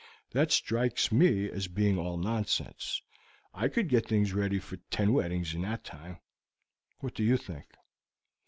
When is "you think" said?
7.23-7.67